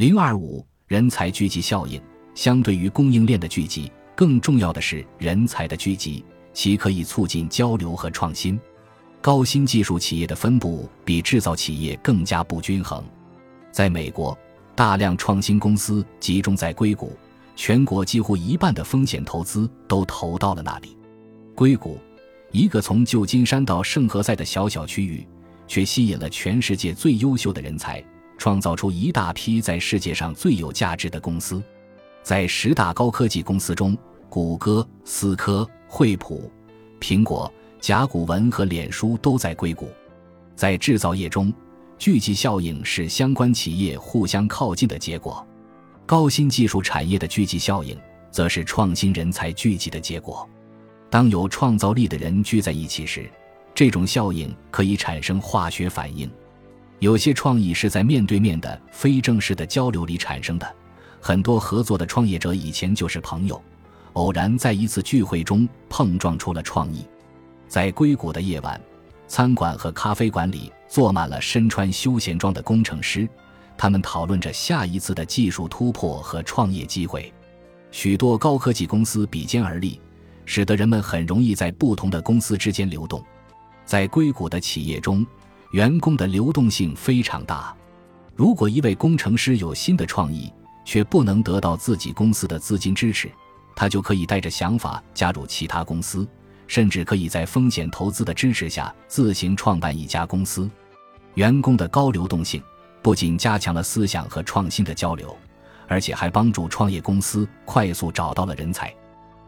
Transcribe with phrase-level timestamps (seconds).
[0.00, 2.00] 零二五人才聚集效应，
[2.34, 8.58] 相对于供应链的聚集，更重要的是人才的聚集，其可以促进交流和创新。
[9.20, 13.04] 高新技术企业的分布比制造企业更加不均衡。
[13.70, 14.34] 在美国，
[14.74, 17.14] 大量创新公司集中在硅谷，
[17.54, 20.96] 全国几乎一半的风险投资都投到了那里。
[21.54, 21.98] 硅谷，
[22.52, 25.28] 一个从旧金山到圣何塞的小小区域，
[25.68, 28.02] 却吸引了全世界最优秀的人才。
[28.40, 31.62] 创造出一大批在世界上最有价值的公司，
[32.22, 33.94] 在十大高科技公司中，
[34.30, 36.50] 谷歌、思科、惠普、
[36.98, 39.90] 苹果、甲骨文和脸书都在硅谷。
[40.56, 41.52] 在制造业中，
[41.98, 45.46] 聚集效应是相关企业互相靠近的结果；
[46.06, 47.94] 高新技术产业的聚集效应，
[48.30, 50.48] 则是创新人才聚集的结果。
[51.10, 53.30] 当有创造力的人聚在一起时，
[53.74, 56.30] 这种效应可以产生化学反应。
[57.00, 60.76] 有些创意是在面对面的非正式的交流里产生的，
[61.18, 63.60] 很多合作的创业者以前就是朋友，
[64.12, 67.06] 偶然在一次聚会中碰撞出了创意。
[67.66, 68.78] 在硅谷的夜晚，
[69.26, 73.26] 餐馆和咖啡馆里坐满了身穿休闲装的工程师，
[73.78, 77.32] 他们讨论着下一次的技术突破和创业机会。
[77.90, 79.98] 许多高科技公司比肩而立，
[80.44, 83.24] 使得人们很容易在不同的公司之间流动。
[83.86, 85.26] 在硅谷的企业中。
[85.70, 87.74] 员工的流动性非常大。
[88.34, 90.52] 如果一位工程师有新的创意，
[90.84, 93.30] 却不能得到自己公司的资金支持，
[93.76, 96.26] 他就可以带着想法加入其他公司，
[96.66, 100.68] 甚至可以在风险投资的支持下自行创办一家公司。
[101.34, 102.60] 员工的高流动性
[103.02, 105.36] 不仅加强了思想和创新的交流，
[105.86, 108.92] 而且还帮助创业公司快速找到了人才。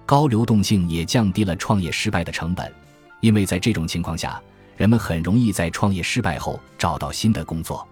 [0.06, 2.72] 高流动性也降低了创业失败的成本，
[3.20, 4.40] 因为在这种情况下。
[4.76, 7.86] 人们很容易在创业失败后找到新的工作。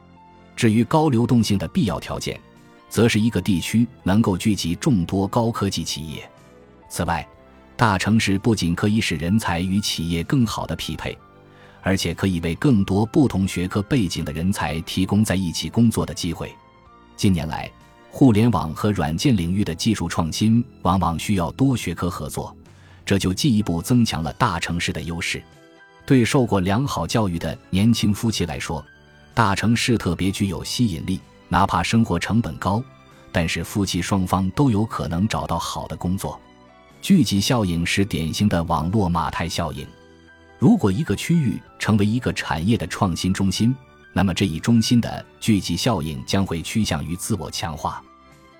[0.56, 2.39] 至于高流动性的必要条件，
[2.89, 6.28] 则是一个地区能够聚集众多高科技企业。
[6.89, 7.27] 此外，
[7.77, 11.16] 大城市不仅可以使人才与企业更好的匹配，
[11.82, 16.53] 而且可以为更多不同学科背景的人才提供在一起工作的机会。
[17.16, 17.71] 近年来，
[18.10, 22.54] 互联网和软件领域的技术创新往往需要多学科合作，
[23.06, 25.43] 这就进一步增强了大城市的优势。
[26.10, 28.84] 对受过良好教育的年轻夫妻来说，
[29.32, 31.21] 大城市特别具有吸引力。
[31.48, 32.82] 哪怕生活成本高，
[33.31, 36.37] 但是夫妻双方都有可能找到好的工作。
[37.00, 39.87] 聚集效应是典型的网络马太效应。
[40.59, 43.72] 如果一个区域成为一个产业的创新中心，
[44.12, 48.03] 那么这一中心的聚集效应将会趋向于自我强化。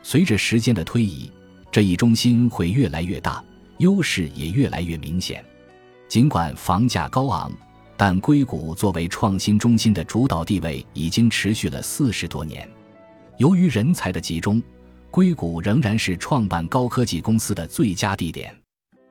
[0.05, 1.29] 随着时间的推移，
[1.73, 3.43] 这一中心会越来越大，
[3.79, 5.45] 优势也越来越明显。
[6.11, 7.53] 尽管房价高昂，
[7.97, 12.69] 但硅谷作为创新中心的主导地位已经持续了四十多年。
[13.37, 14.61] 由于人才的集中，
[15.09, 18.53] 硅谷仍然是创办高科技公司的最佳地点。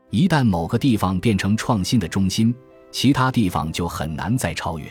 [0.09, 2.53] 一旦某个地方变成创新的中心，
[2.91, 4.85] 其他地方就很难再超越。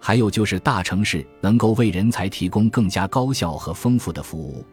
[0.00, 4.64] 还有就是大城市能够为人才提供更加高效和丰富的服务，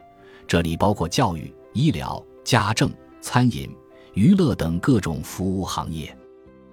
[0.46, 2.92] 这里包括教育、医疗、家政、
[3.22, 3.68] 餐饮、
[4.14, 6.16] 娱乐等各种服务行业。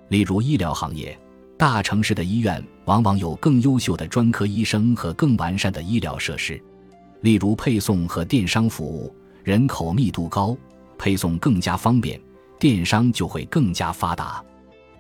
[0.09, 1.19] 例如医疗行业，
[1.57, 6.61] 大城市的医院往往有更优秀的专科医生和更完善的医疗设施；
[7.23, 9.13] 例如配送和电商服务，
[9.43, 10.57] 人口密度高，
[10.97, 12.21] 配送更加方便，
[12.59, 14.41] 电商就会更加发达；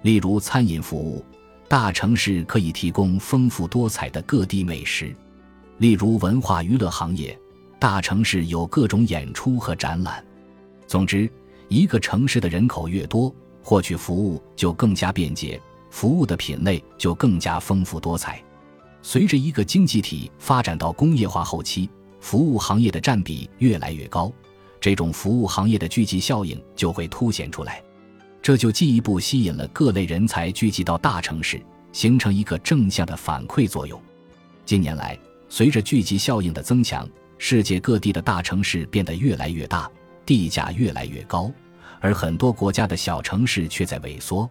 [0.03, 1.25] 例如餐饮服务，
[1.69, 5.15] 大城市可以提供丰富多彩的各地美食；
[5.79, 7.39] 例如文化娱乐行业，
[7.79, 10.25] 大城市有各种演出和展览。
[10.87, 11.31] 总之，
[11.69, 13.33] 一个城市的人口越多，
[13.67, 15.61] 获取服务就更加便捷，
[15.91, 18.41] 服务的品类就更加丰富多彩。
[19.03, 21.91] 随着一个经济体发展到工业化后期，
[22.21, 24.33] 服务行业的占比越来越高，
[24.81, 27.83] 这种服务行业的聚集效应就会凸显出来，
[28.41, 31.61] 这就进一步吸引了各类人才聚集到大城市，
[31.91, 34.01] 形成一个正向的反馈作用。
[34.65, 37.05] 近年来，随着聚集效应的增强，
[37.37, 39.91] 世界各地的大城市变得越来越大，
[40.25, 41.51] 地价越来越高。
[42.01, 44.49] 而很多国家的小城市却在萎缩。